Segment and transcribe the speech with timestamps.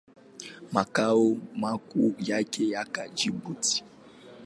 [0.71, 3.83] Makao makuu yake yako Jibuti.